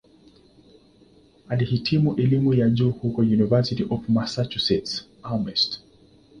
Alihitimu 1.49 2.15
elimu 2.15 2.53
ya 2.53 2.69
juu 2.69 2.91
huko 2.91 3.21
"University 3.21 3.83
of 3.89 4.09
Massachusetts-Amherst". 4.09 5.81